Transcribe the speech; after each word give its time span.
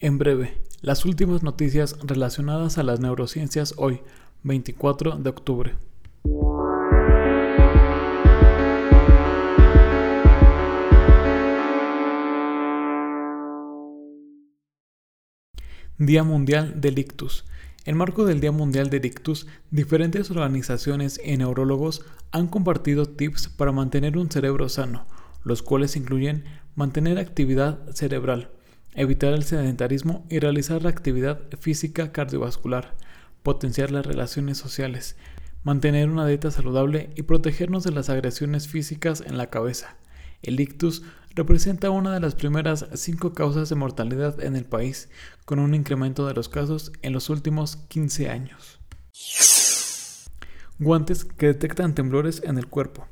En 0.00 0.16
breve, 0.16 0.56
las 0.80 1.04
últimas 1.04 1.42
noticias 1.42 1.96
relacionadas 2.04 2.78
a 2.78 2.84
las 2.84 3.00
neurociencias 3.00 3.74
hoy, 3.78 4.00
24 4.44 5.16
de 5.16 5.28
octubre. 5.28 5.74
Día 15.98 16.22
Mundial 16.22 16.80
del 16.80 17.00
Ictus. 17.00 17.44
En 17.84 17.96
marco 17.96 18.24
del 18.24 18.38
Día 18.40 18.52
Mundial 18.52 18.90
del 18.90 19.04
Ictus, 19.04 19.48
diferentes 19.72 20.30
organizaciones 20.30 21.20
y 21.24 21.36
neurólogos 21.36 22.04
han 22.30 22.46
compartido 22.46 23.06
tips 23.06 23.48
para 23.48 23.72
mantener 23.72 24.16
un 24.16 24.30
cerebro 24.30 24.68
sano, 24.68 25.06
los 25.42 25.62
cuales 25.62 25.96
incluyen 25.96 26.44
mantener 26.76 27.18
actividad 27.18 27.80
cerebral, 27.94 28.52
evitar 28.98 29.32
el 29.32 29.44
sedentarismo 29.44 30.26
y 30.28 30.40
realizar 30.40 30.82
la 30.82 30.90
actividad 30.90 31.40
física 31.60 32.10
cardiovascular, 32.10 32.96
potenciar 33.42 33.92
las 33.92 34.04
relaciones 34.04 34.58
sociales, 34.58 35.16
mantener 35.62 36.08
una 36.08 36.26
dieta 36.26 36.50
saludable 36.50 37.10
y 37.14 37.22
protegernos 37.22 37.84
de 37.84 37.92
las 37.92 38.10
agresiones 38.10 38.68
físicas 38.68 39.22
en 39.24 39.38
la 39.38 39.50
cabeza. 39.50 39.96
El 40.42 40.58
ictus 40.60 41.02
representa 41.34 41.90
una 41.90 42.12
de 42.12 42.20
las 42.20 42.34
primeras 42.34 42.86
cinco 42.94 43.32
causas 43.32 43.68
de 43.68 43.76
mortalidad 43.76 44.42
en 44.42 44.56
el 44.56 44.64
país, 44.64 45.08
con 45.44 45.60
un 45.60 45.74
incremento 45.74 46.26
de 46.26 46.34
los 46.34 46.48
casos 46.48 46.92
en 47.02 47.12
los 47.12 47.30
últimos 47.30 47.76
15 47.76 48.28
años. 48.28 48.80
Guantes 50.80 51.24
que 51.24 51.46
detectan 51.46 51.94
temblores 51.94 52.42
en 52.44 52.58
el 52.58 52.66
cuerpo. 52.66 53.06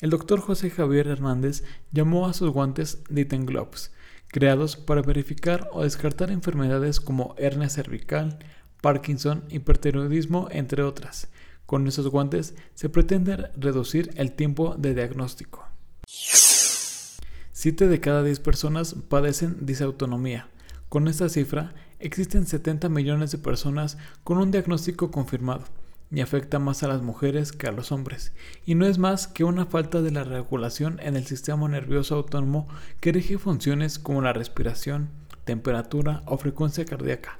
El 0.00 0.10
doctor 0.10 0.40
José 0.40 0.70
Javier 0.70 1.08
Hernández 1.08 1.64
llamó 1.92 2.26
a 2.26 2.32
sus 2.32 2.50
guantes 2.50 3.02
Ditten 3.08 3.46
Gloves, 3.46 3.92
creados 4.32 4.76
para 4.76 5.02
verificar 5.02 5.68
o 5.72 5.82
descartar 5.82 6.32
enfermedades 6.32 6.98
como 6.98 7.36
hernia 7.38 7.68
cervical, 7.68 8.38
Parkinson, 8.80 9.44
hipertiroidismo, 9.50 10.48
entre 10.50 10.82
otras. 10.82 11.28
Con 11.66 11.86
esos 11.86 12.08
guantes 12.08 12.56
se 12.74 12.88
pretende 12.88 13.36
reducir 13.56 14.10
el 14.16 14.32
tiempo 14.32 14.74
de 14.76 14.94
diagnóstico. 14.94 15.64
7 16.06 17.86
de 17.86 18.00
cada 18.00 18.24
10 18.24 18.40
personas 18.40 18.96
padecen 19.08 19.64
disautonomía. 19.64 20.48
Con 20.88 21.06
esta 21.06 21.28
cifra, 21.28 21.74
existen 22.00 22.46
70 22.46 22.88
millones 22.88 23.30
de 23.30 23.38
personas 23.38 23.98
con 24.24 24.38
un 24.38 24.50
diagnóstico 24.50 25.10
confirmado 25.10 25.64
y 26.12 26.20
afecta 26.20 26.58
más 26.58 26.82
a 26.82 26.88
las 26.88 27.02
mujeres 27.02 27.52
que 27.52 27.66
a 27.66 27.72
los 27.72 27.90
hombres, 27.90 28.32
y 28.66 28.74
no 28.74 28.86
es 28.86 28.98
más 28.98 29.26
que 29.26 29.44
una 29.44 29.66
falta 29.66 30.02
de 30.02 30.10
la 30.10 30.24
regulación 30.24 31.00
en 31.02 31.16
el 31.16 31.26
sistema 31.26 31.68
nervioso 31.68 32.16
autónomo 32.16 32.68
que 33.00 33.12
rige 33.12 33.38
funciones 33.38 33.98
como 33.98 34.20
la 34.20 34.34
respiración, 34.34 35.08
temperatura 35.44 36.22
o 36.26 36.36
frecuencia 36.36 36.84
cardíaca. 36.84 37.38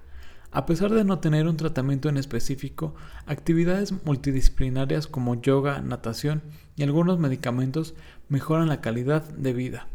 A 0.51 0.67
pesar 0.67 0.91
de 0.93 1.05
no 1.05 1.19
tener 1.19 1.47
un 1.47 1.57
tratamiento 1.57 2.09
en 2.09 2.17
específico, 2.17 2.95
actividades 3.27 3.95
multidisciplinarias 4.05 5.07
como 5.07 5.41
yoga, 5.41 5.81
natación 5.81 6.43
y 6.77 6.83
algunos 6.83 7.19
medicamentos 7.19 7.95
mejoran 8.29 8.69
la 8.69 8.81
calidad 8.81 9.23
de 9.23 9.53
vida. 9.53 9.87